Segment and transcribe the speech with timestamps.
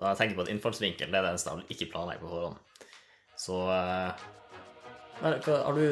[0.00, 2.56] Da jeg tenker på at innfallsvinkel det er det eneste jeg ikke planlegger på forhånd.
[3.42, 4.10] Så eh,
[5.22, 5.86] men, hva, Har du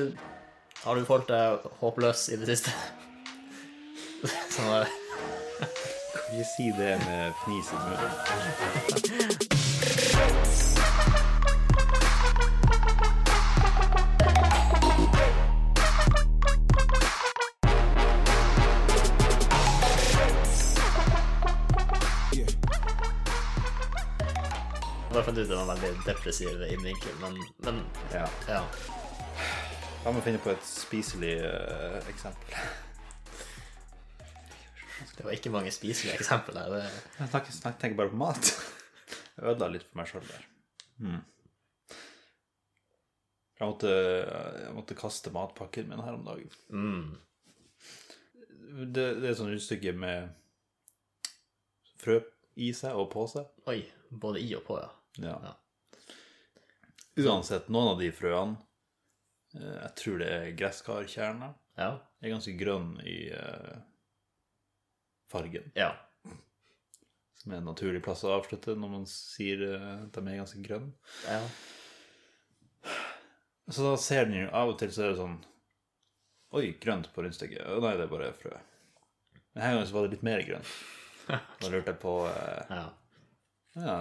[0.84, 1.44] Har du følt deg
[1.82, 2.70] håpløs i det siste?
[4.54, 4.86] sånn der,
[5.60, 8.12] Kan ikke si det med fnis i munnen.
[25.20, 28.22] Bare fant ut det var en veldig depressiv innvinkel, men, men Ja.
[28.48, 28.60] ja.
[30.00, 32.54] La meg finne på et spiselig uh, eksempel.
[35.18, 36.72] Det var ikke mange spiselige eksempler der.
[36.72, 38.48] Det, Jeg tenker, tenker bare på mat.
[39.36, 40.46] Jeg ødela litt for meg sjøl der.
[41.02, 41.18] Hmm.
[43.58, 46.54] Jeg, måtte, jeg måtte kaste matpakken min her om dagen.
[46.72, 47.10] mm,
[48.88, 50.32] Det, det er et sånt rundstykke med
[52.00, 52.22] frø
[52.56, 53.52] i seg og på seg.
[53.68, 54.88] oi, både i og på, ja.
[55.18, 55.56] Ja.
[57.18, 58.54] Uansett, noen av de frøene
[59.58, 61.56] eh, Jeg tror det er gresskarkjerner.
[61.80, 61.90] Ja.
[62.22, 63.80] Er ganske grønn i eh,
[65.32, 65.72] fargen.
[65.74, 65.92] ja.
[67.40, 70.60] Som er en naturlig plass å avslutte når man sier eh, at de er ganske
[70.64, 70.92] grønne.
[71.26, 71.40] ja.
[73.70, 75.36] Så da ser den jo av og til så er det sånn
[76.58, 77.62] Oi, grønt på rundstykket.
[77.78, 78.50] Nei, det er bare frø.
[79.54, 80.72] Men her gangen så var det litt mer grønt.
[81.60, 82.86] Da lurte jeg på eh, ja.
[83.78, 83.94] Ja,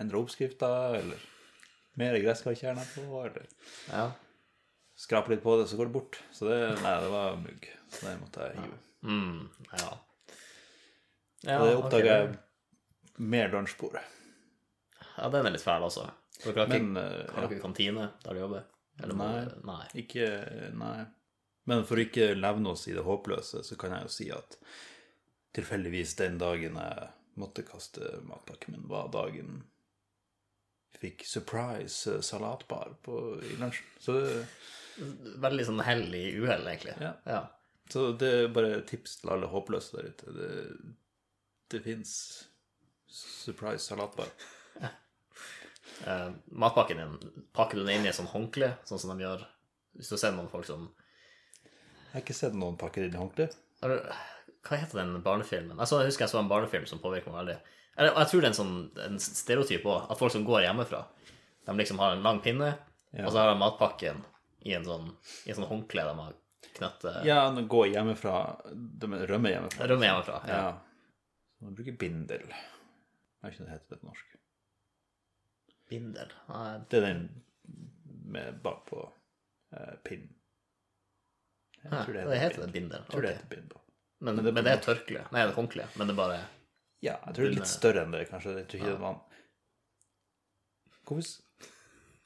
[0.00, 1.24] endre oppskrifta, eller
[2.00, 3.48] mer gresskarkjerner på, eller
[3.90, 4.06] ja.
[4.98, 6.20] skrape litt på det, så går det bort.
[6.32, 7.68] Så det, nei, det var mugg.
[7.90, 8.80] Så det måtte jeg hive.
[9.02, 9.90] Mm, ja.
[11.48, 12.32] ja Og det oppdaga okay.
[12.32, 14.02] jeg mer lunsjbordet.
[15.16, 16.08] Ja, den er litt fæl, altså.
[16.40, 18.68] For dere har ikke, Men eh, har dere kantine der du jobber?
[19.00, 19.48] Eller må- Nei.
[19.64, 19.86] Nei.
[20.04, 20.28] ikke
[20.76, 20.98] Nei.
[21.68, 24.56] Men for å ikke levne oss i det håpløse, så kan jeg jo si at
[25.54, 29.60] tilfeldigvis den dagen jeg måtte kaste matpakken min, var dagen
[30.98, 33.88] fikk surprise eh, salatbar på, i lunsjen.
[34.00, 34.44] Så det,
[35.40, 36.92] Veldig sånn hell i uhell, egentlig.
[37.00, 37.14] Ja.
[37.24, 37.40] ja.
[37.88, 40.34] så det er bare tips til alle håpløse der ute.
[40.36, 40.48] Det,
[41.72, 42.14] det fins
[43.10, 44.32] surprise salatbar.
[46.06, 49.42] Eh, matpakken din, pakker du den inn i et sånt håndkle, sånn som de gjør
[49.98, 53.48] Hvis du ser noen folk som Jeg har ikke sett noen pakke inn i håndkle.
[53.82, 55.76] Hva heter den barnefilmen?
[55.76, 57.58] Altså, jeg husker jeg så en barnefilm som påvirker meg veldig.
[57.96, 61.02] Eller, jeg tror det er en sånn en stereotyp òg, at folk som går hjemmefra,
[61.66, 62.74] de liksom har en lang pinne,
[63.12, 63.24] Ja.
[63.26, 64.20] og så har de matpakken
[64.62, 65.08] i en sånn,
[65.46, 66.34] i en sånn håndkle de har
[66.76, 68.34] knøttet Ja, de går hjemmefra
[68.70, 69.88] De rømmer hjemmefra.
[69.90, 70.36] Rømmer hjemmefra.
[70.46, 70.58] Ja.
[70.60, 70.72] Ja.
[71.58, 72.44] Så man bruker bindel.
[72.46, 74.36] Jeg vet ikke hva det heter det på norsk.
[75.90, 76.32] Bindel.
[76.48, 77.24] Nei, Det er den
[78.30, 79.02] med bakpå
[79.74, 80.30] eh, pinnen.
[81.82, 83.00] Jeg tror det det heter det heter bindel.
[83.02, 83.78] Jeg tror det heter bindel.
[84.20, 85.22] Men, Men men, det det, er tørkle.
[85.32, 86.40] Nei, det er håndkle, men det er bare
[87.00, 88.56] Ja, jeg tror det er litt større enn det, kanskje.
[88.60, 89.20] Jeg tror ikke er man...
[91.08, 91.70] Hvorfor,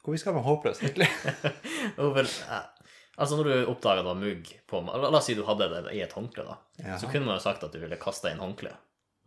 [0.03, 1.09] hvorfor skal man håpløs, egentlig?
[2.19, 2.65] Vel, eh,
[3.15, 6.47] Altså, når du oppdaga mugg på La oss si du hadde det i et håndkle,
[6.49, 6.57] da.
[6.83, 6.97] Ja.
[6.99, 8.73] Så kunne man jo sagt at du ville kaste inn håndkle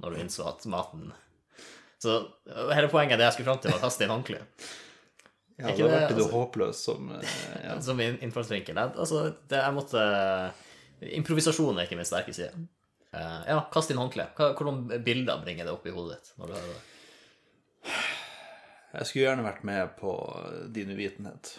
[0.03, 1.07] når du innså at maten
[2.03, 2.17] Så
[2.51, 4.41] eh, hele poenget det jeg skulle fram til, var å kaste inn håndkle.
[5.57, 6.27] Ja, da ble du altså.
[6.35, 7.31] håpløs som eh,
[7.63, 7.77] ja.
[7.87, 8.77] Som in- innfallsvinkel.
[8.77, 10.03] Altså, det, jeg måtte
[11.17, 12.67] Improvisasjon er ikke min sterke side.
[13.11, 14.27] Eh, ja, kast inn håndkle.
[14.37, 17.95] Hvordan bilder bringer det opp i hodet ditt når du hører det?
[18.97, 20.13] Jeg skulle gjerne vært med på
[20.73, 21.57] din uvitenhet.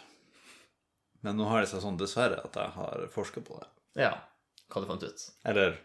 [1.25, 3.69] Men nå har det seg sånn, dessverre, at jeg har forska på det.
[4.05, 4.13] Ja,
[4.71, 5.25] hva du fant ut?
[5.49, 5.77] Eller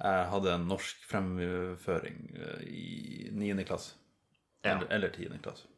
[0.00, 3.64] jeg hadde en norsk fremføring eh, i 9.
[3.68, 3.96] klasse.
[4.64, 4.74] Ja.
[4.76, 5.38] Eller, eller 10.
[5.44, 5.68] klasse.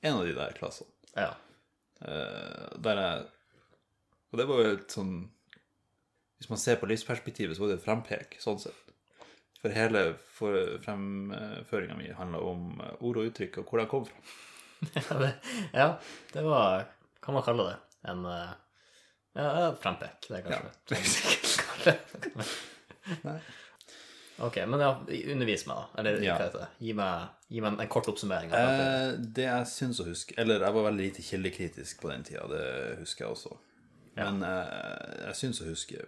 [0.00, 0.92] En av de der klassene.
[1.16, 1.32] Ja.
[1.96, 3.20] Uh, der jeg
[4.28, 5.12] Og det var jo et sånn
[6.38, 8.82] Hvis man ser på livsperspektivet, så var det et frempek, sånn sett.
[9.62, 10.02] For hele
[10.36, 14.20] fremføringa mi handla om eh, ord og uttrykk og hvor de kom fra.
[14.92, 15.30] Ja, det,
[15.72, 15.86] ja,
[16.34, 16.82] det var
[17.24, 17.76] Kan man kalle det
[18.12, 18.50] en eh,
[19.38, 20.26] Ja, ja, frempek.
[20.28, 21.96] Det er kanskje
[23.24, 23.38] Nei.
[24.44, 24.90] Ok, men ja,
[25.32, 25.84] undervis meg, da.
[26.02, 26.34] Eller Ja.
[26.36, 26.68] hva heter det?
[26.84, 28.50] Gi meg, gi meg en, en kort oppsummering.
[28.52, 32.44] Eh, det jeg syns å huske Eller jeg var veldig lite kildekritisk på den tida,
[32.52, 32.66] det
[33.00, 33.56] husker jeg også.
[34.16, 35.98] Men eh, jeg syns å huske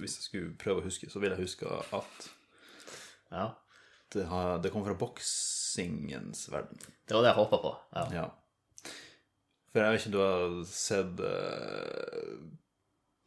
[0.00, 2.28] Hvis jeg skulle prøve å huske, så vil jeg huske at
[3.32, 3.46] Ja.
[4.14, 6.78] det, har, det kom fra boksingens verden.
[7.06, 7.72] Det var det jeg håpa på.
[7.98, 8.04] Ja.
[8.14, 8.26] Ja.
[9.72, 12.38] For jeg vet ikke om du har sett eh,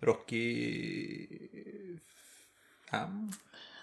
[0.07, 0.45] Rocky
[2.89, 3.19] fem?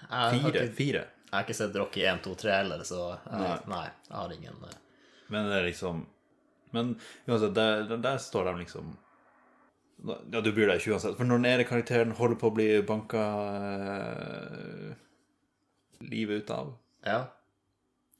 [0.08, 0.48] Fire.
[0.50, 1.04] ikke, Fire.
[1.26, 3.56] jeg har ikke sett Rocky 1, 2, 3 heller, så jeg, Nei.
[3.70, 3.86] nei.
[4.08, 4.76] jeg har ingen eh,
[5.34, 6.04] Men det er liksom
[6.74, 6.92] Men
[7.26, 8.92] uansett, der, der står de liksom
[10.04, 11.16] Ja, du bryr deg ikke uansett.
[11.18, 13.22] For når den ene karakteren holder på å bli banka
[13.70, 14.90] eh,
[16.04, 16.76] livet ut av,
[17.06, 17.20] Ja.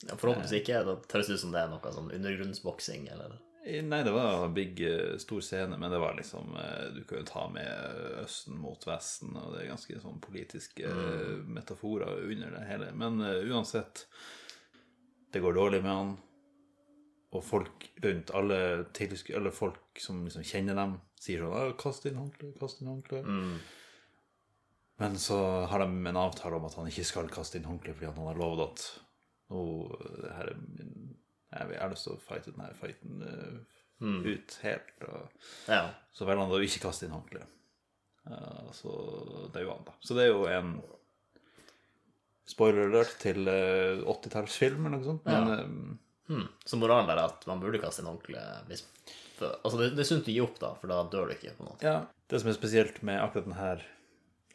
[0.05, 0.82] Ja, Forhåpentligvis ikke.
[0.84, 4.55] Da høres det ut som det er noe sånn undergrunnsboksing, eller Nei, det var en
[4.55, 8.61] big, eh, stor scene, men det var liksom eh, Du kan jo ta med Østen
[8.62, 11.49] mot Vesten, og det er ganske sånn politiske mm.
[11.56, 12.93] metaforer under det hele.
[12.94, 14.05] Men uh, uansett,
[15.34, 16.14] det går dårlig med han.
[17.37, 18.59] Og folk rundt, alle,
[19.37, 23.25] eller folk som liksom kjenner dem, sier sånn «Å, 'Kast inn håndkleet, kast inn håndkle'.
[24.99, 25.38] Men så
[25.69, 28.38] har de en avtale om at han ikke skal kaste inn håndkleet fordi han har
[28.41, 28.85] lovet at
[29.53, 29.65] nå,
[30.23, 30.94] det her er min
[31.53, 33.59] Jeg har lyst til å fighte denne fighten eh,
[34.33, 34.97] ut helt.
[35.09, 35.29] Og
[35.69, 35.83] Ja.
[36.12, 37.47] så velger han da å ikke kaste inn håndkleet.
[38.27, 38.91] Uh, så
[39.53, 39.93] det er jo han, da.
[40.03, 40.73] Så det er jo en
[42.47, 45.25] spoiler alert til uh, 80-tallsfilm eller noe sånt.
[45.25, 45.61] Men Ja.
[45.62, 45.71] eh,
[46.28, 46.49] Hmm.
[46.64, 48.84] Så moralen der er at man burde kaste inn håndkle hvis
[49.37, 51.52] for, Altså, det, det er sunt å gi opp, da, for da dør du ikke.
[51.58, 51.76] på noe.
[51.84, 51.99] ja,
[52.31, 53.73] det som er spesielt med akkurat denne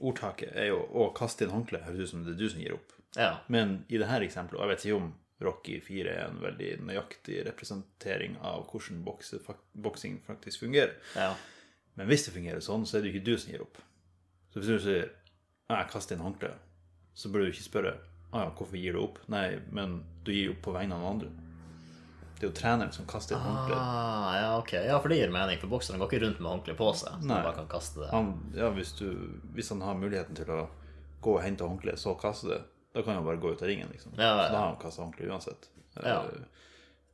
[0.02, 2.74] ordtaket, er jo å kaste inn håndkle høres ut som det er du som gir
[2.76, 2.96] opp.
[3.16, 3.36] Ja.
[3.52, 7.40] Men i dette eksempelet, og jeg vet ikke om Rocky 4 er en veldig nøyaktig
[7.48, 9.02] representering av hvordan
[9.86, 10.98] boksing faktisk fungerer.
[11.16, 11.34] ja.
[12.00, 13.80] Men hvis det fungerer sånn, så er det ikke du som gir opp.
[14.54, 15.10] Så hvis du sier
[15.70, 16.62] 'jeg kaster inn håndkleet',
[17.14, 17.98] så burde du ikke spørre
[18.32, 19.20] ah, ja, 'hvorfor gir du opp'?
[19.28, 21.30] Nei, men du gir opp på vegne av noen andre.
[22.42, 23.76] Det er jo treneren som kaster et håndkle.
[23.78, 24.80] Ah, ja, okay.
[24.90, 27.20] Ja, for det gir mening, for bokseren går ikke rundt med håndkle på seg.
[27.22, 27.36] Så Nei.
[27.38, 28.08] han bare kan kaste det.
[28.10, 29.12] Han, ja, hvis, du,
[29.54, 30.64] hvis han har muligheten til å
[31.22, 32.58] gå og hente håndkleet, så kaste det,
[32.98, 34.16] da kan han bare gå ut av ringen, liksom.
[34.18, 35.70] Ja, ja, Så da har han kasta håndkleet uansett.
[36.02, 36.18] Ja.
[36.26, 36.66] Eh,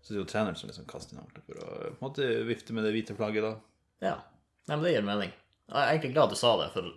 [0.07, 2.29] Så det er jo treneren som liksom kaster inn håndkleet for å på en måte
[2.47, 4.07] vifte med det hvite flagget, da.
[4.07, 4.15] Ja.
[4.69, 5.35] Nei, men det gir mening.
[5.67, 6.87] Jeg er egentlig glad du sa det, for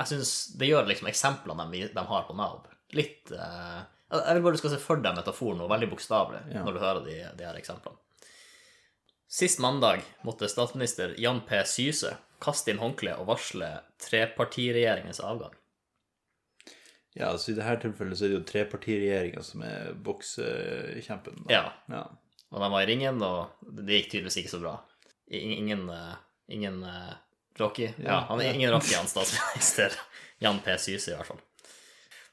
[0.00, 2.62] jeg syns det gjør liksom eksemplene de, de har på Nav,
[2.96, 6.64] litt eh, Jeg vil bare du skal se for deg metaforen og veldig bokstavelig Ja.
[6.66, 7.98] når du hører de, de her eksemplene.
[9.30, 11.60] Sist mandag måtte statsminister Jan P.
[11.70, 13.68] Syse kaste inn håndkle og varsle
[14.02, 15.52] trepartiregjeringens avgang.
[17.14, 21.44] Ja, altså i dette tilfellet så er det jo trepartiregjeringa som er boksekjempen.
[21.46, 21.54] da.
[21.54, 21.62] Ja.
[21.90, 22.02] ja.
[22.50, 24.74] Og de var i ringen, og det gikk tydeligvis ikke så bra.
[25.38, 26.14] Ingen, eh,
[26.56, 27.12] ingen eh,
[27.60, 27.90] Rocky?
[28.02, 29.94] Ja, han er ingen Rocky, han statsminister.
[30.42, 30.74] Jan P.
[30.80, 31.42] Syse, i hvert fall.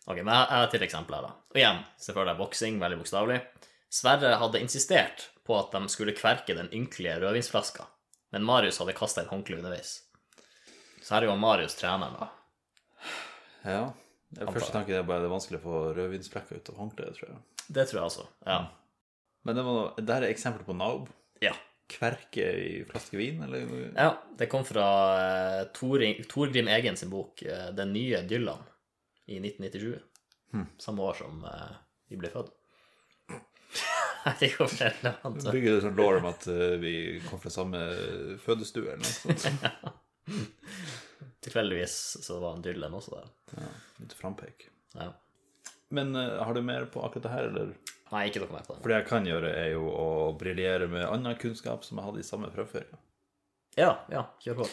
[0.07, 1.33] Ok, men jeg har et eksempel her, da.
[1.51, 3.41] Og igjen, se for deg boksing, veldig bokstavelig.
[3.91, 7.83] Sverre hadde insistert på at de skulle kverke den ynkelige rødvinsflaska,
[8.35, 9.97] men Marius hadde kasta inn håndkle underveis.
[11.03, 12.29] Så her er jo Marius treneren, da.
[13.67, 13.81] ja.
[14.37, 17.29] Det første tanke er bare det er vanskelig å få rødvinsflekker ut av håndkleet, tror
[17.29, 17.37] jeg.
[17.67, 18.25] Det tror jeg også.
[18.47, 18.57] Ja.
[19.47, 21.11] Men det, var, det her er eksempel på naub.
[21.43, 21.53] Ja.
[21.91, 23.67] Kverke i flaske vin, eller?
[23.95, 28.65] ja det kom fra uh, Torgrim Egen sin bok uh, 'Den nye Dylan'
[29.27, 29.99] i 1997.
[30.81, 31.75] Samme år som uh,
[32.07, 32.53] vi ble født.
[34.41, 35.51] Relevant.
[35.51, 36.93] Bygger det sånn law om at uh, vi
[37.27, 37.81] kom fra samme
[38.43, 39.67] fødestue, eller noe sånt.
[41.47, 43.29] Tilfeldigvis så var en Dylan også der.
[43.59, 43.69] Ja,
[44.01, 44.67] litt frampek.
[44.95, 45.11] Ja.
[45.95, 47.75] Men uh, har du mer på akkurat det her, eller?
[48.11, 48.81] Nei, ikke noe mer på det.
[48.83, 50.09] For det jeg kan gjøre, er jo å
[50.39, 52.99] briljere med annen kunnskap som jeg hadde i samme prøveferie.
[53.77, 54.67] Ja, ja, kjør på.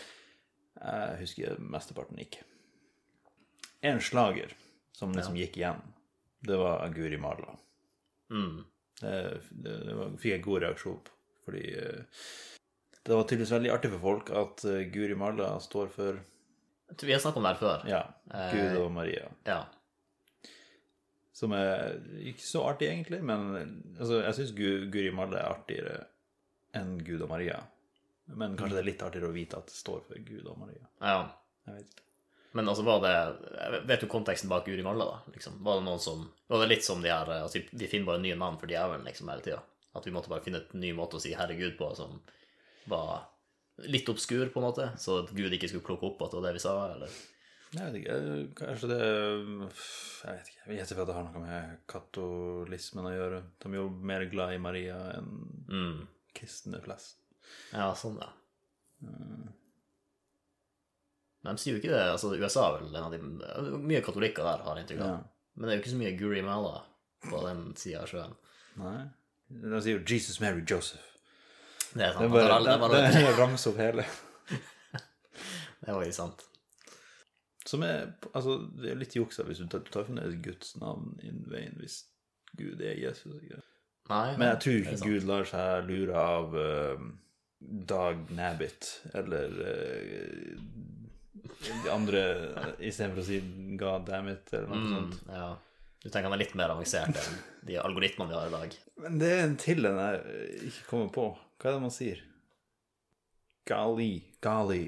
[0.78, 2.46] Jeg husker mesteparten ikke.
[3.84, 4.54] En slager
[4.94, 5.80] som liksom gikk igjen,
[6.46, 7.56] det var Guri Mala.
[8.32, 8.62] Mm.
[9.00, 9.14] Det,
[9.50, 11.14] det, det var, fikk jeg god reaksjon på,
[11.44, 12.20] fordi eh,
[13.04, 17.10] det var tydeligvis veldig artig for folk at eh, Guri Mala står for Jeg tror
[17.10, 17.88] Vi har snakket om det her før.
[17.90, 18.02] ja,
[18.54, 19.28] Gud og Maria.
[19.48, 19.60] Ja.
[21.34, 23.48] Som er ikke så artig, egentlig, men
[23.98, 24.52] altså, jeg syns
[24.94, 25.96] Guri Malla er artigere
[26.78, 27.58] enn Gud og Maria.
[28.38, 30.86] Men kanskje det er litt artigere å vite at det står for Gud og Maria.
[31.02, 31.24] ja.
[31.64, 32.02] Jeg vet ikke.
[32.54, 35.32] Men altså, var det Vet du konteksten bak Uri Malla, da?
[35.34, 35.56] Liksom?
[35.66, 38.36] Var det noen som Var det litt som de her altså, De finner bare nye
[38.38, 39.58] navn for djevelen liksom hele tida?
[39.94, 42.20] At vi måtte bare finne en ny måte å si herregud på som
[42.90, 43.24] var
[43.90, 44.88] litt obskur, på en måte?
[45.02, 47.14] Så at Gud ikke skulle plukke opp at det var det vi sa, eller?
[47.74, 48.16] Jeg vet ikke.
[48.60, 50.60] Kanskje det Jeg vet ikke.
[50.66, 53.40] Jeg vet ikke at det har noe med katolismen å gjøre.
[53.64, 55.32] De er jo mer glad i Maria enn
[55.70, 56.06] Mm.
[56.34, 57.16] kristne flest.
[57.72, 58.30] Ja, sånn, ja.
[61.44, 62.04] Men de sier jo ikke det.
[62.14, 65.10] altså USA er vel en av de Mye katolikker der, har jeg inntrykk av.
[65.12, 65.50] Ja.
[65.54, 66.78] Men det er jo ikke så mye Guri Malla
[67.24, 68.32] på den sida av sjøen.
[68.80, 68.96] Nei.
[69.54, 71.10] De sier jo 'Jesus, Mary, Joseph'.
[71.94, 72.24] Det er sant.
[72.24, 74.06] Det er bare, bare, det, det ramse opp hele.
[75.84, 76.46] Det var jo sant.
[77.68, 81.14] Som er Altså, det er litt juksa hvis du tar, du tar fremdeles Guds navn
[81.24, 82.02] inn veien hvis
[82.56, 83.36] Gud er Jesus.
[83.42, 83.60] Ikke?
[84.08, 84.96] Nei, Men jeg tror ikke.
[85.04, 87.04] Gud lar seg lure av uh,
[87.60, 90.58] Dag Nabbit eller eh,
[91.34, 92.20] de andre
[92.78, 93.40] istedenfor å si
[93.80, 95.22] God damn it eller noe Mm, sånt.
[95.28, 95.48] ja.
[96.04, 98.74] Du tenker han er litt mer avansert enn de algoritmene vi har i dag.
[99.00, 101.24] Men det er en til en jeg ikke kommer på.
[101.58, 102.20] Hva er det man sier?
[103.66, 104.22] Gali.
[104.44, 104.82] Gali.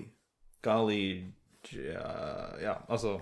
[0.62, 1.32] Gali
[1.72, 3.16] Ja, ja altså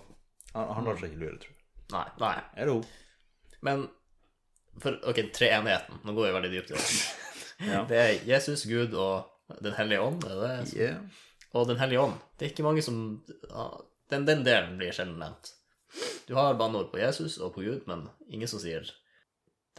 [0.54, 1.61] Han, han lar seg ikke lure, tror jeg.
[1.95, 2.04] Nei.
[2.21, 2.35] nei.
[2.57, 2.85] Eller hun.
[3.64, 3.87] Men
[4.83, 6.00] For ok, treenigheten.
[6.04, 6.88] Nå går vi veldig dypt i det.
[7.71, 7.85] Ja.
[7.87, 9.31] Det er Jesus, Gud og
[9.62, 10.25] Den hellige ånd.
[10.26, 10.73] Er det det?
[10.75, 10.97] Yeah.
[11.55, 12.17] Og Den hellige ånd.
[12.39, 12.97] Det er ikke mange som
[13.51, 13.67] ja,
[14.11, 15.53] den, den delen blir sjelden nevnt.
[16.27, 18.89] Du har banneord på Jesus og på Gud, men ingen som sier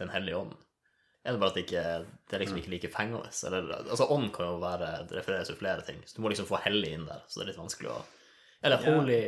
[0.00, 0.54] Den hellige ånd.
[1.26, 1.82] Er det bare at det ikke
[2.30, 3.28] det er liksom ikke like fengende?
[3.48, 5.98] Eller, altså, ånd kan jo være Det refereres til flere ting.
[6.06, 7.98] Så du må liksom få hellig inn der, så det er litt vanskelig å
[8.62, 8.94] Eller Ja.
[8.94, 9.20] holy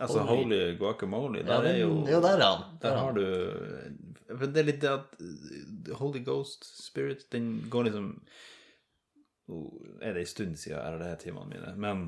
[0.00, 2.62] Altså Holy- holy guacamole, Ja, der er jo Jo, der er han.
[2.82, 3.14] Der er har han.
[3.14, 8.08] du For det er litt det at uh, Holy Ghost Spirit, den går liksom
[9.50, 9.62] Nå
[10.00, 12.04] er det en stund siden jeg er det timene mine, men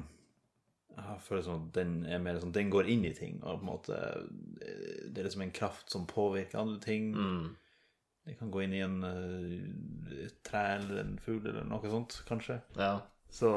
[0.96, 3.66] jeg føler sånn at den er mer sånn Den går inn i ting, og på
[3.66, 7.10] en måte eh, Det er liksom en kraft som påvirker andre ting.
[7.12, 7.50] Mm.
[8.26, 12.22] Det kan gå inn i en eh, et tre eller en fugl eller noe sånt,
[12.28, 12.58] kanskje.
[12.78, 12.94] Ja.
[13.28, 13.52] Så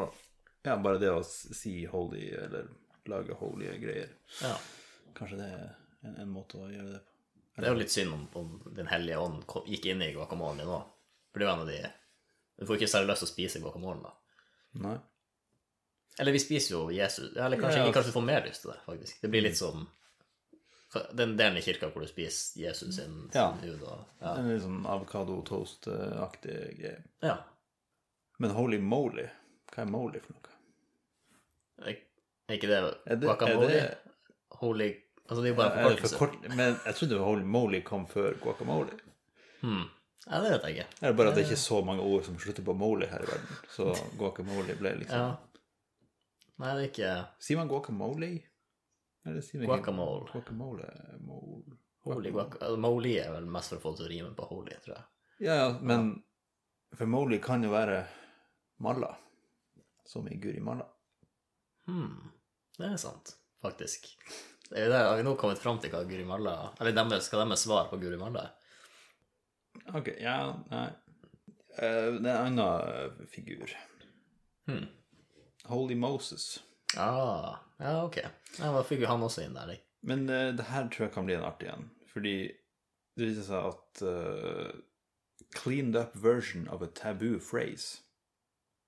[0.65, 2.67] ja, bare det å si holy, eller
[3.09, 4.11] lage holy greier,
[4.43, 4.51] ja.
[5.15, 5.63] kanskje det er
[6.03, 7.15] en, en måte å gjøre det på.
[7.59, 10.69] Det er jo litt synd om, om Den hellige ånd gikk inn i guacamolen din
[10.69, 10.77] nå.
[11.31, 11.79] For det jo en av de
[12.59, 14.11] Du får ikke særlig lyst til å spise guacamolen, da.
[14.83, 14.97] Nei.
[16.19, 17.29] Eller vi spiser jo Jesus.
[17.37, 19.21] Eller kanskje Ja, kanskje du får mer lyst til det, faktisk.
[19.21, 19.87] Det blir litt som
[21.13, 23.29] den delen i kirka hvor du spiser Jesus sin,
[23.61, 24.33] hud og ja.
[24.35, 27.03] En litt sånn avokado-toast-aktig greie.
[27.23, 27.37] ja.
[28.39, 29.25] Men holy moly,
[29.73, 30.53] hva er moly for noe?
[31.87, 31.95] Er
[32.49, 33.65] er ikke det Er det- guacamole?
[33.69, 33.97] er det-
[34.59, 34.95] Holy
[35.29, 36.17] Altså, det er jo bare forkortelse.
[36.17, 36.55] for kort?
[36.55, 38.99] Men jeg trodde holy moly kom før guacamole.
[39.61, 39.83] Hmm.
[40.27, 40.87] Ja, det vet jeg ikke.
[41.01, 43.29] Eller bare at det ikke er så mange ord som slutter på moly her i
[43.29, 43.59] verden.
[43.71, 43.85] Så
[44.19, 45.37] guacamole ble liksom Ja.
[46.59, 48.31] Nei, det er ikke Sier man guacamole?
[49.25, 50.27] Eller sier man ikke- Guacamole.
[50.33, 50.89] Guacamole
[51.21, 51.77] mole.
[52.03, 52.77] holy guacamole.
[52.77, 55.03] Moli er vel mest for å få det til å rime på holy, tror jeg.
[55.47, 56.23] Ja, ja, men
[56.95, 58.03] For moly kan jo være
[58.79, 59.15] malla.
[60.05, 60.87] Som i guri malla.
[61.85, 62.31] Hmm.
[62.77, 64.07] Det er sant, faktisk.
[64.69, 67.29] Det er jo det, har vi nå kommet fram til hva Guri Malla Eller deres,
[67.31, 68.51] hva deres svar på Guri Malla er?
[69.95, 70.35] Ok, ja,
[70.71, 70.87] nei.
[71.79, 72.59] Uh, det er en annen
[73.21, 73.71] eh, figur.
[74.67, 74.87] Hmm.
[75.69, 76.59] Holy Moses.
[76.97, 78.17] Ah, ja, ok.
[78.59, 79.71] Ja, da fikk jo han også inn der.
[79.77, 79.85] ikke?
[80.09, 81.87] Men uh, det her tror jeg kan bli en artig en.
[82.11, 82.35] Fordi
[83.17, 84.71] det viser seg at uh,
[85.55, 88.01] cleaned up version of a taboo phrase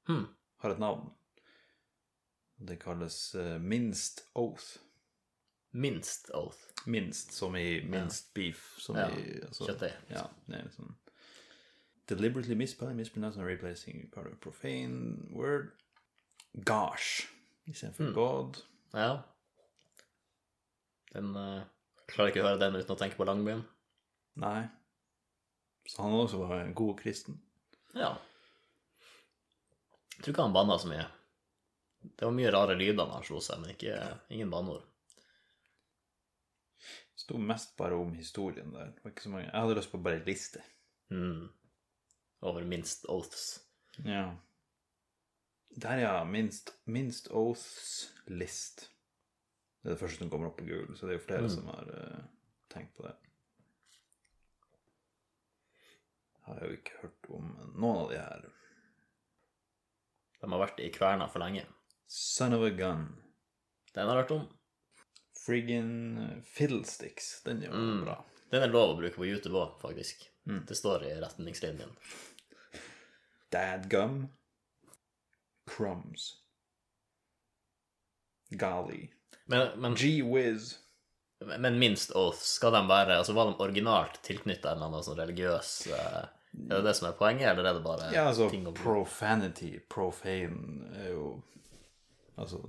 [0.09, 0.25] Hmm.
[0.63, 1.11] har et navn.
[2.61, 4.79] Det kalles uh, minst oath.
[5.71, 6.57] Minst oath.
[6.85, 8.63] Minst, som i minst beef.
[8.81, 9.93] Som Ja, i altså, kjøttdeig.
[10.09, 10.97] Ja, det er liksom
[12.09, 15.71] Deliberately mispronounced and replacing part of a profane word.
[16.65, 17.29] Gosh
[17.65, 18.13] istedenfor mm.
[18.13, 18.57] God.
[18.91, 19.23] Ja.
[21.11, 21.61] Den uh,
[22.11, 23.63] Klarer ikke å høre den uten å tenke på Langbyen.
[24.41, 24.65] Nei.
[25.87, 27.39] Så han også var en god kristen.
[27.95, 28.13] Ja.
[30.17, 31.05] Jeg tror ikke han banna så mye.
[32.01, 33.95] Det var mye rare lyder han slo seg, men ikke,
[34.33, 34.83] ingen banneord.
[37.21, 38.93] Sto mest bare om historien der.
[38.95, 39.49] Det var ikke så mange.
[39.49, 40.61] Jeg hadde lyst på bare en liste.
[41.13, 41.49] Mm.
[42.41, 43.43] Over minst oaths.
[44.05, 44.23] Ja.
[45.81, 46.13] Der, ja.
[46.25, 48.87] Minst, minst oaths list.
[49.81, 51.49] Det er det første som kommer opp på Google, så det er jo flere Mm.
[51.49, 52.23] som har uh,
[52.69, 53.13] tenkt på det.
[56.45, 58.45] Har jeg jo ikke hørt om noen av de her.
[60.41, 61.65] De har vært i kverna for lenge.
[62.09, 63.05] Son of a gun.
[63.93, 64.47] Den har jeg hørt om.
[65.41, 67.41] Friggin' fiddlesticks.
[67.43, 68.03] Den er jo Mm.
[68.05, 68.17] bra.
[68.51, 70.27] Den er lov å bruke på YouTube òg, faktisk.
[70.47, 70.65] Mm.
[70.67, 71.95] Det står i retningslinjen.
[73.51, 74.29] Dadgum.
[75.67, 76.37] Crumbs.
[78.49, 79.09] Golly.
[79.45, 80.77] Men, men, G-Wiz.
[81.39, 85.17] men minst oath, skal de være Altså, var de originalt tilknytta en eller annen sånn
[85.17, 86.27] religiøs eh,
[86.69, 89.79] Er det det som er poenget, eller er det bare Ja, altså ting å profanity,
[89.89, 91.41] profane, er jo
[92.37, 92.59] altså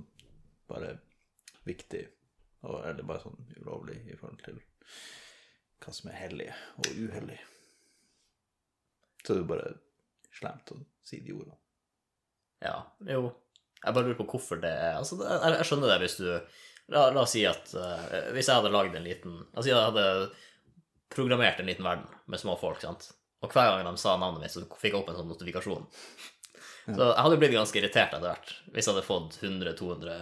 [0.69, 0.95] bare
[1.67, 2.07] viktig.
[2.63, 4.61] Er det bare sånn ulovlig i forhold til
[5.83, 7.39] hva som er hellig og uhellig.
[9.23, 9.71] Så det er jo bare
[10.33, 11.57] slemt å si de ordene.
[12.63, 12.77] Ja,
[13.09, 13.33] jo.
[13.83, 16.27] Jeg bare lurer på hvorfor det er Altså, jeg, jeg skjønner det hvis du
[16.93, 19.71] La, la oss si at uh, Hvis jeg hadde lagd en liten La oss si
[19.73, 20.05] jeg hadde
[21.11, 23.09] programmert en liten verden med små folk, sant.
[23.43, 25.83] Og hver gang de sa navnet mitt, så fikk jeg opp en sånn notifikasjon.
[26.85, 30.15] Så jeg hadde blitt ganske irritert etter hvert hvis jeg hadde fått 100-200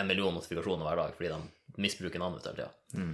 [0.00, 2.70] en million notifikasjoner hver dag fordi de misbruker navnet mitt hele tida.
[2.98, 3.12] Mm.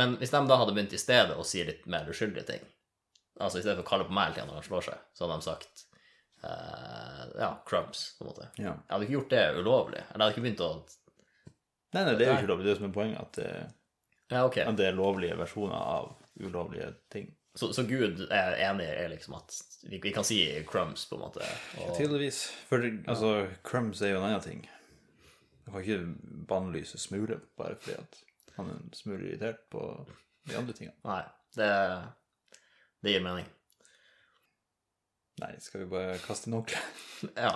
[0.00, 2.64] Men hvis de da hadde begynt i stedet å si litt mer uskyldige ting,
[3.36, 5.26] altså i stedet for å kalle på meg hele tida når de slår seg, så
[5.26, 5.84] hadde de sagt
[6.46, 8.48] uh, ja, crumbs, på en måte.
[8.56, 8.72] Ja.
[8.72, 10.02] Jeg hadde ikke gjort det ulovlig.
[10.02, 10.74] Eller jeg hadde ikke begynt å
[11.94, 12.64] Nei, nei, det er jo ikke lovlig.
[12.66, 13.36] Det er som er poenget, at
[14.32, 14.64] Ja, okay.
[14.66, 16.08] at det er lovlige versjoner av
[16.42, 17.28] ulovlige ting.
[17.54, 19.54] Så, så Gud er enig i liksom at
[19.86, 21.46] vi, vi kan si crumbs, på en måte.
[21.78, 22.48] Og, Tydeligvis.
[22.66, 24.64] For altså, crumbs er jo en annen ting.
[25.64, 26.00] Du kan ikke
[26.50, 28.18] bannlyse Smule bare fordi at
[28.56, 29.84] han er en smule irritert på
[30.48, 30.96] de andre tingene.
[31.06, 31.22] nei,
[31.56, 31.70] det
[33.04, 33.46] Det gir mening.
[35.42, 36.82] Nei, skal vi bare kaste inn ordentlig?
[37.46, 37.54] Ja.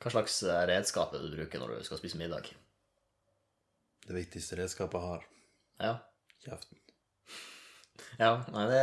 [0.00, 2.52] Hva slags eh, redskap er det du bruker når du skal spise middag?
[4.06, 5.26] Det viktigste redskapet jeg har.
[5.82, 5.94] Ja.
[6.46, 6.78] Kjeften.
[8.20, 8.80] Ja, nei, det,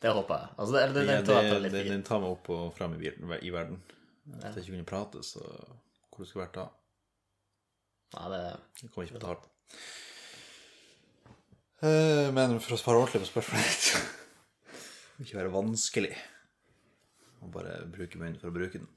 [0.00, 0.54] det håper jeg.
[0.56, 1.90] Altså, det, det, det, det, det, i.
[1.92, 3.80] den tar meg opp og frem i, i verden.
[4.26, 6.66] Hvis jeg ikke kunne prate, så hvor det skulle vært da?
[8.16, 8.42] Nei, det,
[8.82, 9.48] Jeg kommer ikke betalt.
[11.84, 13.88] Eh, Men for å svare ordentlig på spørsmålet
[15.16, 16.12] Det må ikke være vanskelig
[17.44, 18.88] å bare bruke munnen for å bruke den.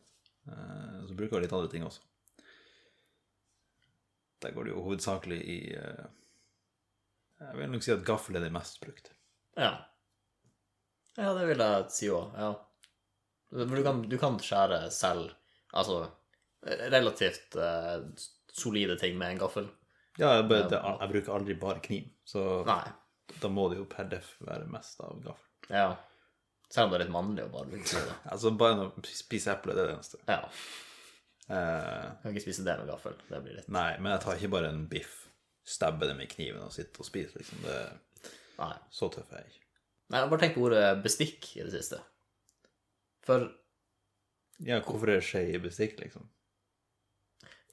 [0.47, 2.05] Eh, Så bruker jeg litt andre ting også.
[4.39, 6.05] Der går det jo hovedsakelig i eh,
[7.39, 9.11] Jeg vil nok si at gaffel er det mest brukt.
[9.57, 9.71] ja.
[11.19, 12.35] Ja, det vil jeg si òg.
[12.39, 12.53] Ja.
[13.51, 15.33] Du kan, du kan skjære selv,
[15.75, 15.97] altså
[16.93, 18.05] relativt eh,
[18.53, 19.67] solide ting med en gaffel.
[20.19, 22.85] Ja, jeg, det, jeg bruker aldri bare kniv, så Nei.
[23.41, 25.73] da må det jo per def være mest av gaffel.
[25.75, 25.89] Ja.
[26.69, 28.15] Selv om det er litt mannlig å bare bruke det.
[28.31, 30.21] Altså bare spise eple, det er det eneste.
[30.29, 30.39] Ja.
[31.49, 33.17] Eh, Jeg kan ikke spise det med gaffel.
[33.27, 35.25] Det blir litt Nei, men jeg tar ikke bare en biff,
[35.69, 37.61] stabber det med kniven og sitte og spise, liksom.
[37.65, 38.73] Det, Nei.
[38.93, 39.65] så tøff er jeg ikke.
[40.09, 42.01] Nei, jeg bare tenkt på ordet bestikk i det siste.
[43.27, 43.49] For
[44.65, 46.25] Ja, hvorfor er skje i bestikk, liksom?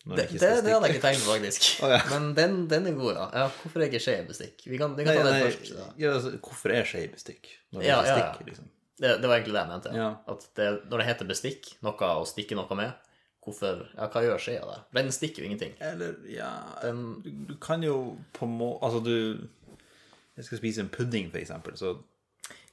[0.06, 1.64] Når det, det, det hadde jeg ikke tenkt på, faktisk.
[1.82, 1.98] oh, ja.
[2.12, 3.24] Men den, den er god, ja.
[3.40, 3.46] ja.
[3.62, 4.60] Hvorfor er ikke skje i bestikk?
[4.68, 5.72] Vi kan, vi kan Nei, ta det nei, først.
[5.72, 5.86] Ja.
[5.98, 7.50] ja, altså, hvorfor er skje i bestikk?
[7.74, 8.46] Når det Ja, ikke ja, ja.
[8.46, 8.68] liksom.
[8.96, 9.94] Det, det var egentlig det jeg mente.
[9.98, 10.06] Ja.
[10.30, 13.05] At det, når det heter bestikk, noe å stikke noe med,
[13.46, 14.82] hvorfor Ja, hva gjør skjea der?
[14.90, 14.98] det?
[14.98, 15.72] Den stikker jo ingenting.
[15.80, 16.50] Eller, ja
[16.82, 18.72] Den du, du kan jo på må...
[18.82, 19.46] Altså, du
[20.36, 21.94] Jeg skal spise en pudding, for eksempel, så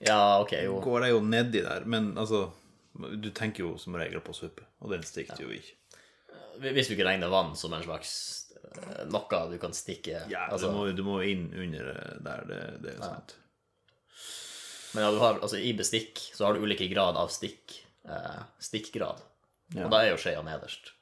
[0.03, 0.80] Ja, OK, jo.
[0.84, 2.50] går jeg jo nedi der, men altså
[3.22, 5.77] Du tenker jo som regel på suppe, og den stikker jo ikke.
[6.62, 8.12] Hvis du ikke regner vann som en slags
[8.75, 12.44] eh, noe du kan stikke Ja, altså, du, må, du må inn under eh, der,
[12.50, 13.34] det, det er sant.
[14.94, 17.79] Men ja, du har, altså, i bestikk så har du ulike grad av stikk.
[18.05, 19.24] Eh, stikkgrad.
[19.74, 19.86] Ja.
[19.86, 20.94] Og da er jo skjea nederst.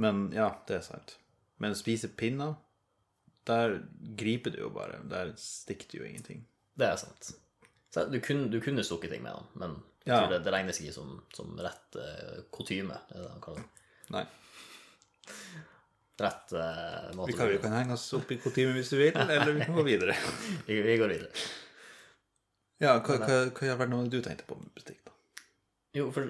[0.00, 1.16] Men ja, det er sant.
[1.62, 2.56] Men spise pinner,
[3.46, 3.78] der
[4.18, 5.02] griper du jo bare.
[5.10, 6.44] Der stikker du jo ingenting.
[6.74, 7.34] Det er sant.
[7.94, 10.26] Så du, kunne, du kunne stukket ting med den, men jeg Ja.
[10.28, 12.96] det, det regnes ikke som, som rett uh, kutyme.
[13.08, 13.84] Det er det han kaller det.
[14.12, 14.24] Nei.
[16.20, 19.14] Rett uh, måte Vi kan, vi kan henge oss opp i kutyme hvis du vil,
[19.14, 20.16] eller vi kan gå videre.
[20.66, 21.46] vi, vi går videre.
[22.82, 25.14] Ja, hva, hva, hva hva verden var det du tenkte på med bestikk, da?
[25.94, 26.28] Jo, for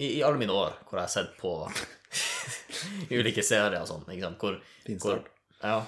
[0.00, 1.54] i, i alle mine år hvor jeg har sett på
[3.18, 4.60] ulike serier og sånn, ikke sant, hvor,
[5.04, 5.24] hvor.
[5.60, 5.80] Ja.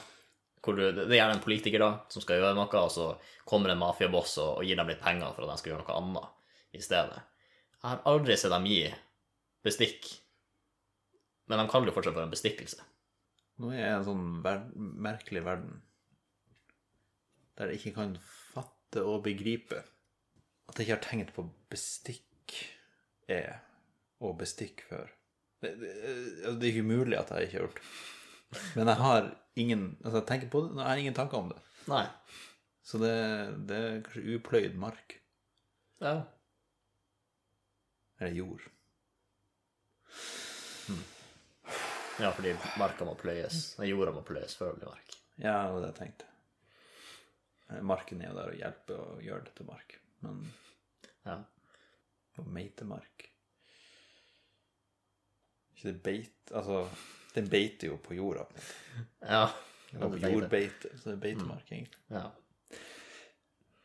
[0.63, 3.09] Hvor du, det er gjerne en politiker da, som skal gjøre noe, og så
[3.49, 5.97] kommer en mafiaboss og, og gir dem litt penger for at de skal gjøre noe
[5.99, 7.23] annet i stedet.
[7.81, 8.85] Jeg har aldri sett dem gi
[9.67, 10.07] bestikk,
[11.51, 12.85] men de kaller det fortsatt for en bestikkelse.
[13.63, 15.81] Nå er jeg i en sånn ver merkelig verden
[17.59, 19.83] der jeg ikke kan fatte og begripe
[20.71, 22.57] at jeg ikke har tenkt på bestikk
[23.29, 23.61] er
[24.23, 25.11] og bestikk før.
[25.63, 25.93] Det, det,
[26.43, 27.81] altså, det er ikke mulig at jeg ikke har gjort.
[28.77, 29.29] Men jeg har
[29.63, 31.61] ingen Altså, jeg tenker på det, jeg har ingen tanker om det.
[31.91, 32.05] Nei.
[32.87, 33.13] Så det,
[33.69, 35.17] det er kanskje upløyd mark.
[36.03, 36.17] Ja.
[38.21, 38.67] Eller jord.
[42.21, 43.73] ja, fordi marka må pløyes.
[43.87, 45.17] Jorda må pløyes før det blir mark.
[45.41, 46.29] Ja, det var det jeg tenkte.
[47.73, 49.99] Eh, Marken er jo der og hjelper å gjøre det til mark.
[50.27, 50.43] Men
[51.27, 51.39] Ja.
[52.41, 53.29] Og meitemark.
[55.83, 56.85] Ikke det beit Altså,
[57.35, 58.45] den beiter jo på jorda.
[59.25, 59.47] Ja.
[59.91, 61.99] Det var på jordbeite, så det er beitemark, egentlig.
[62.11, 62.29] ja.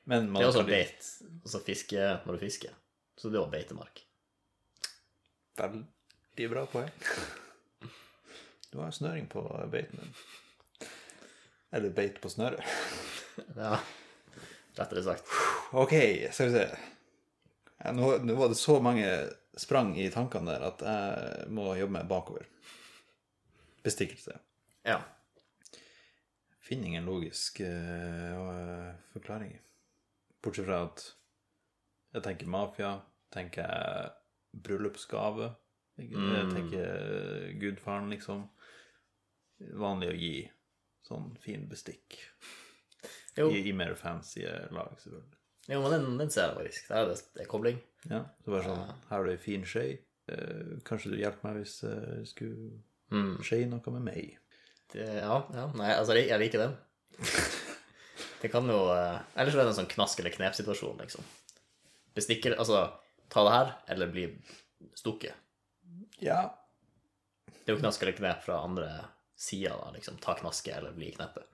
[0.08, 1.08] Men man Det er også beit.
[1.44, 2.70] Altså fiske når du fisker.
[3.18, 4.04] Så det er også beitemark.
[5.58, 6.92] Veldig bra poeng.
[8.72, 10.14] Du har snøring på beiten din.
[11.74, 12.64] Eller beit på snøret.
[13.58, 13.76] Ja.
[14.80, 15.28] Rettere sagt.
[15.78, 15.92] Ok,
[16.34, 16.64] skal vi se.
[17.84, 19.06] Ja, nå, nå var det så mange
[19.58, 22.46] sprang i tankene der at jeg må jobbe meg bakover.
[23.84, 24.40] Bestikkelse.
[24.88, 25.00] Ja.
[26.68, 29.54] finner ingen logisk uh, forklaring.
[30.44, 31.04] Bortsett fra at
[32.14, 32.90] jeg tenker mafia,
[33.32, 34.12] tenker jeg
[34.64, 35.54] bryllupsgave,
[35.98, 36.52] jeg Mm.
[36.54, 38.44] tenker gudfaren, liksom.
[39.80, 40.52] Vanlig å gi
[41.08, 42.20] sånn fin bestikk.
[43.38, 45.38] Jo, I, I mer fancy lag, selvfølgelig.
[45.76, 46.88] Jo men den, den ser jeg faktisk.
[46.88, 47.80] Der er det, det er kobling.
[48.08, 49.86] Ja, så bare sånn, her har du ei fin skje.
[50.32, 52.78] Eh, kanskje du hjelper meg hvis det skulle
[53.12, 53.38] Mm.
[53.40, 54.34] skje noe med meg.
[54.92, 55.66] Det, ja, ja.
[55.80, 56.74] Nei, altså, jeg, jeg liker den.
[58.42, 61.24] Det kan jo eh, Ellers så er det en sånn knask eller knep-situasjon, liksom.
[62.18, 62.82] Bestikker Altså,
[63.34, 64.26] ta det her, eller bli
[65.00, 65.34] stukket.
[66.22, 66.42] Ja,
[67.48, 68.90] Det er jo knask eller knep fra andre
[69.40, 70.20] sida, da, liksom.
[70.24, 71.48] Ta knasket eller bli kneppet.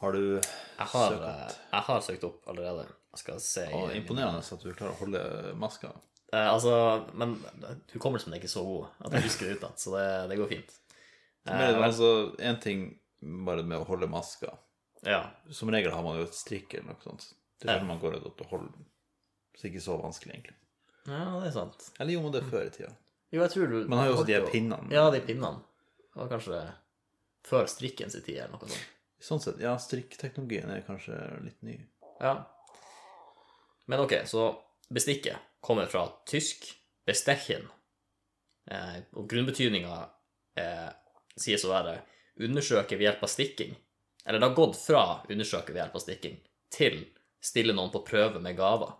[0.00, 1.54] Har du Jeg har, søkt eh, opp?
[1.72, 2.84] jeg har søkt opp allerede.
[3.12, 5.90] Jeg skal se i- Å, Imponerende at du klarer å holde maska.
[6.32, 6.72] Eh, altså,
[7.14, 7.34] men
[7.94, 10.74] hukommelsen er ikke så god at jeg husker det utad, så det, det går fint.
[11.46, 14.56] Men Eh, men- altså, en ting bare med å holde maska.
[15.02, 15.30] ja.
[15.50, 17.32] Som regel har man jo et strikk eller noe sånt.
[17.60, 17.84] Det er Ja.
[17.84, 18.84] man går ut og holder den.
[19.56, 20.54] Så det er ikke så vanskelig, egentlig.
[21.08, 21.90] ja, det er sant.
[21.98, 22.92] Eller gjorde man det før i tida?
[23.32, 24.90] Jo, jeg tror du Man har jo også de pinnene.
[24.92, 25.62] Ja, de pinnene.
[26.14, 26.72] Det var kanskje
[27.44, 28.86] før strikken sin tid, eller noe sånt.
[29.20, 31.78] Sånn sett, ja, strikkteknologien er kanskje litt ny.
[32.22, 32.36] Ja.
[33.90, 34.50] Men ok, så
[34.94, 36.68] bestikket kommer fra tysk
[37.08, 37.66] bestechen.
[38.70, 39.96] Eh, og grunnbetydninga
[40.60, 40.88] eh,
[41.38, 41.98] sies å være
[42.44, 43.74] undersøke ved hjelp av stikking.
[44.24, 46.38] Eller det har gått fra undersøke ved hjelp av stikking
[46.74, 47.00] til
[47.42, 48.92] stille noen på prøve med gaver.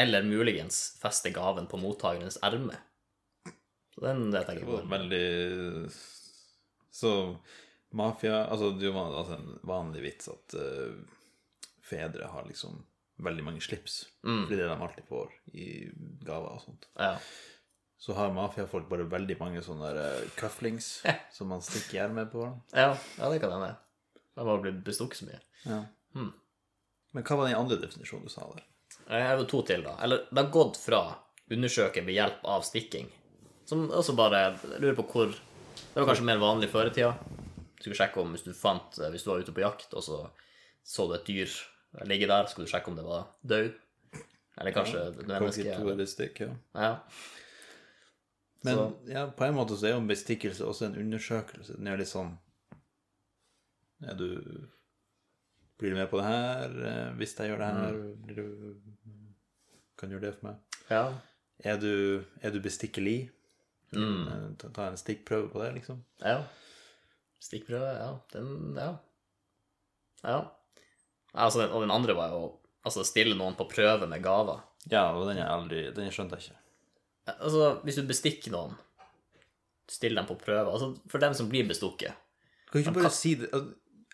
[0.00, 2.76] Eller muligens feste gaven på mottakerens erme.
[3.94, 4.90] Så den jeg Det ikke var hvor.
[4.90, 5.90] veldig
[6.90, 7.10] Så
[7.96, 10.96] mafia Altså, det jo altså, en vanlig vits at uh,
[11.84, 12.80] fedre har liksom
[13.20, 14.06] veldig mange slips.
[14.24, 14.44] Mm.
[14.46, 15.68] Fordi det de alltid får i
[16.24, 16.88] gaver og sånt.
[16.96, 17.14] Ja.
[18.00, 21.02] Så har mafiafolk bare veldig mange sånne der, eh, cufflings
[21.36, 22.46] som man stikker hjermet på.
[22.72, 23.74] Ja, ja, det kan hende.
[24.38, 25.40] De har blitt bestukket så mye.
[25.66, 25.82] Ja.
[26.16, 26.32] Hmm.
[27.12, 28.64] Men hva var den andre definisjonen du sa der?
[29.10, 29.98] Jeg har to til, da.
[30.00, 31.02] Eller det har gått fra
[31.50, 33.10] undersøke ved hjelp av stikking.
[33.68, 37.12] Som også bare jeg lurer på hvor Det var kanskje mer vanlig før i tida.
[37.80, 40.18] Du skulle sjekke om hvis du fant Hvis du var ute på jakt, og så
[40.84, 41.48] så du et dyr
[42.08, 43.72] ligge der, skulle du sjekke om det var død.
[44.60, 45.64] Eller kanskje et menneske.
[45.76, 46.50] Kognitoristikk, ja.
[46.74, 46.90] Ja.
[48.64, 51.76] Men Så- ja, på en måte så er jo en bestikkelse også en undersøkelse.
[51.76, 52.38] Den er litt sånn
[54.02, 54.68] Er du
[55.78, 56.64] Blir du med på det her?
[56.90, 57.92] Eh, Hvis jeg gjør det her,
[58.26, 58.74] blir du
[59.98, 60.56] Kan du gjøre det for meg?
[60.90, 61.14] ja.
[61.62, 63.30] Er du, er du bestikkelig?
[63.92, 64.28] Mm.
[64.28, 65.98] Eh, Ta, ta en stikkprøve på det, liksom.
[66.24, 66.44] Ja.
[67.40, 68.10] Stikkprøve, ja.
[68.34, 68.90] Den Ja.
[70.24, 70.40] Ja.
[71.34, 72.42] Altså, den, og den andre var jo
[72.84, 74.60] altså stille noen på prøve med gaver.
[74.90, 76.56] Ja, og den er aldri Den skjønte jeg ikke.
[77.38, 78.74] Altså, hvis du bestikker noen,
[79.90, 80.72] still dem på prøve.
[80.72, 82.16] Altså, for dem som blir bestukket.
[82.70, 83.50] Kan du ikke bare si det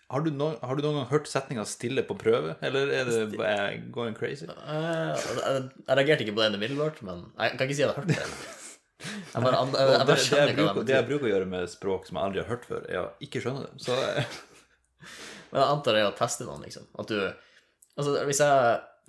[0.07, 3.15] har du, noen, har du noen gang hørt setninga 'stille på prøve', eller er det
[3.35, 4.45] jeg going crazy?
[4.47, 7.95] Eh, jeg, jeg reagerte ikke på den umiddelbart, men jeg kan ikke si at jeg
[7.95, 8.23] har hørt det.
[8.97, 11.31] Jeg bare, jeg, jeg, jeg det, bare skjønner jeg hva det det jeg bruker å
[11.31, 13.83] gjøre med språk som jeg aldri har hørt før, er å ikke skjønne det.
[13.85, 13.97] Så
[15.51, 16.87] Men jeg antar det er å teste noen, liksom.
[16.97, 17.19] At du
[17.97, 18.57] Altså, hvis jeg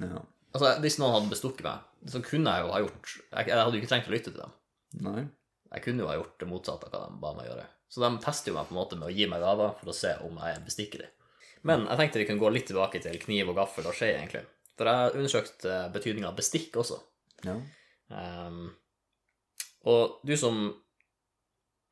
[0.01, 0.20] ja.
[0.55, 3.77] Altså, hvis noen hadde bestukket meg, så kunne jeg jo ha gjort Jeg, jeg hadde
[3.77, 4.55] jo ikke trengt å lytte til dem.
[5.05, 5.24] Nei.
[5.74, 7.66] Jeg kunne jo ha gjort det motsatte av hva de ba meg gjøre.
[7.92, 9.96] Så de tester jo meg på en måte med å gi meg gaver for å
[9.96, 11.09] se om jeg er bestikkelig.
[11.68, 14.44] Men jeg tenkte vi kunne gå litt tilbake til kniv og gaffel og skje, egentlig.
[14.79, 17.01] For jeg har undersøkt betydningen av bestikk også.
[17.44, 17.57] Ja.
[18.14, 18.68] Ehm,
[19.87, 20.59] og du som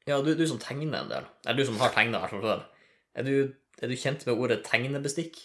[0.07, 2.44] Ja, du, du som tegner en del, eller du som har tegna i hvert fall
[2.44, 2.61] før,
[3.18, 3.33] er du,
[3.83, 5.40] er du kjent med ordet tegnebestikk?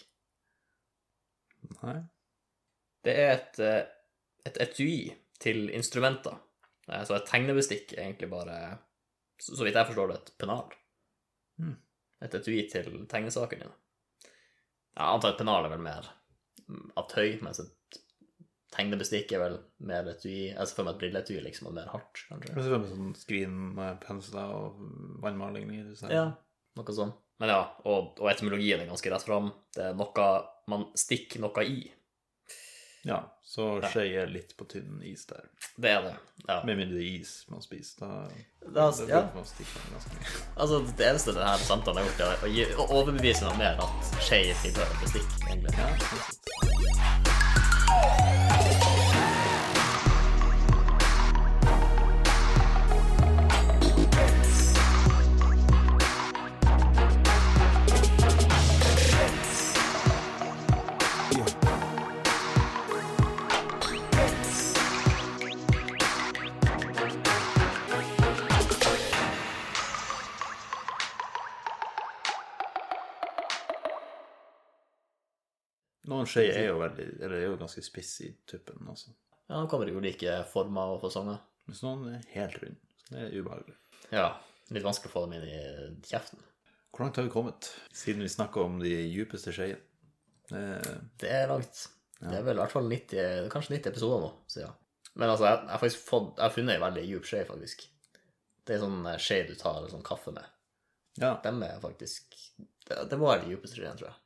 [1.81, 1.95] Nei.
[3.01, 3.81] Det er et, eh,
[4.45, 6.37] et etui til instrumenter.
[6.87, 8.77] Eh, Så et tegnebestikk er egentlig bare,
[9.41, 10.69] så vidt jeg forstår det, et pennal.
[11.57, 11.75] Mm.
[12.21, 13.77] Et etui til tegnesakene dine.
[14.93, 16.11] Jeg antar et pennal er vel mer
[16.97, 17.73] av tøy, mens et
[18.71, 19.55] tegnebestikk er vel
[19.87, 22.53] mer etui Jeg ser for meg et brilleetui, liksom, og mer hardt, kanskje.
[22.55, 24.65] ser for meg sånn skrin med pensler og
[25.23, 25.77] vannmaling i.
[25.99, 26.05] Så.
[26.11, 26.25] Ja,
[26.79, 27.15] noe sånt.
[27.41, 29.47] Men ja, og, og etymologien er ganske rett fram.
[29.73, 30.25] Det er noe
[30.69, 31.79] man stikker noe i.
[33.09, 33.19] ja.
[33.51, 35.43] Så skeier er litt på tynn is der.
[35.75, 36.13] Det er det.
[36.45, 36.61] Ja.
[36.63, 38.07] Med mindre is man spiser, da,
[38.71, 39.25] Da, det ja.
[39.35, 40.27] man stikke ganske mye.
[40.61, 43.95] Altså, det eneste denne samtalen har gjort, er å gi, å overbevise meg mer at
[44.23, 45.75] skje tilhører bestikk, egentlig.
[45.75, 45.83] Ja,
[76.31, 79.11] sånn skjeer er jo veldig Eller er jo ganske spiss i tuppen, altså.
[79.49, 81.39] Ja, han kommer i ulike former og fasonger.
[81.67, 82.77] Mens noen er helt rund.
[83.11, 83.75] Det er ubehagelig.
[84.15, 84.29] Ja,
[84.71, 86.39] litt vanskelig å få dem inn i kjeften.
[86.91, 89.79] Hvor langt har vi kommet siden vi snakka om de djupeste skeiene?
[90.51, 91.85] Eh, Det er langt.
[92.21, 94.73] Det er vel i hvert fall 90, kanskje 90 episoder nå, siden.
[95.15, 97.85] Men altså, jeg, jeg fått, jeg har funnet en veldig djup skje, faktisk.
[98.67, 100.45] Det er sånn eh, skje du tar sånn kaffe med.
[101.19, 101.33] ja.
[101.43, 102.35] Dem er faktisk
[102.87, 104.20] Det, det må være de djupeste skjeene, tror jeg.